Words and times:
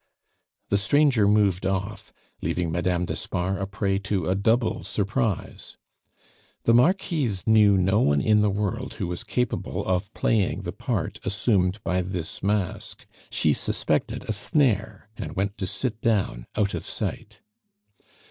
The 0.69 0.79
stranger 0.79 1.27
moved 1.27 1.63
off, 1.63 2.11
leaving 2.41 2.71
Madame 2.71 3.05
d'Espard 3.05 3.61
a 3.61 3.67
prey 3.67 3.99
to 3.99 4.27
a 4.27 4.33
double 4.33 4.83
surprise. 4.83 5.77
The 6.63 6.73
Marquise 6.73 7.45
knew 7.45 7.77
no 7.77 7.99
one 7.99 8.19
in 8.19 8.41
the 8.41 8.49
world 8.49 8.95
who 8.95 9.05
was 9.05 9.23
capable 9.23 9.85
of 9.85 10.11
playing 10.15 10.61
the 10.63 10.73
part 10.73 11.19
assumed 11.23 11.83
by 11.83 12.01
this 12.01 12.41
mask; 12.41 13.05
she 13.29 13.53
suspected 13.53 14.23
a 14.23 14.33
snare, 14.33 15.07
and 15.17 15.35
went 15.35 15.55
to 15.59 15.67
sit 15.67 16.01
down 16.01 16.47
out 16.55 16.73
of 16.73 16.83
sight. 16.83 17.41